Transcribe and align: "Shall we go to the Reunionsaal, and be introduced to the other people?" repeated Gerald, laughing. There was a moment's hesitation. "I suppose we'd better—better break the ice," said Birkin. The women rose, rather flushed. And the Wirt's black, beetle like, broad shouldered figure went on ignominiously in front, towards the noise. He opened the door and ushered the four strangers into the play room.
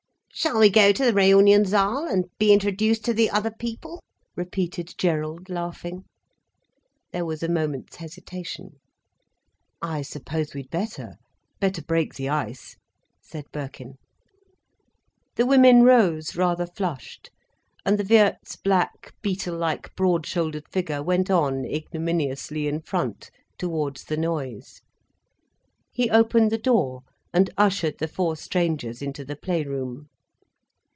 "Shall 0.33 0.59
we 0.59 0.69
go 0.69 0.91
to 0.93 1.05
the 1.05 1.11
Reunionsaal, 1.13 2.09
and 2.09 2.25
be 2.39 2.51
introduced 2.53 3.03
to 3.05 3.13
the 3.13 3.29
other 3.29 3.51
people?" 3.51 4.01
repeated 4.35 4.95
Gerald, 4.97 5.49
laughing. 5.49 6.05
There 7.11 7.25
was 7.25 7.43
a 7.43 7.49
moment's 7.49 7.97
hesitation. 7.97 8.77
"I 9.81 10.01
suppose 10.01 10.53
we'd 10.55 10.69
better—better 10.71 11.81
break 11.83 12.15
the 12.15 12.29
ice," 12.29 12.77
said 13.21 13.45
Birkin. 13.51 13.95
The 15.35 15.45
women 15.45 15.83
rose, 15.83 16.35
rather 16.37 16.65
flushed. 16.65 17.29
And 17.85 17.99
the 17.99 18.07
Wirt's 18.09 18.55
black, 18.55 19.13
beetle 19.21 19.57
like, 19.57 19.93
broad 19.97 20.25
shouldered 20.25 20.67
figure 20.71 21.03
went 21.03 21.29
on 21.29 21.65
ignominiously 21.65 22.67
in 22.67 22.81
front, 22.81 23.29
towards 23.59 24.05
the 24.05 24.17
noise. 24.17 24.81
He 25.91 26.09
opened 26.09 26.51
the 26.51 26.57
door 26.57 27.01
and 27.33 27.51
ushered 27.57 27.97
the 27.99 28.07
four 28.07 28.35
strangers 28.37 29.01
into 29.03 29.23
the 29.25 29.35
play 29.35 29.65
room. 29.65 30.07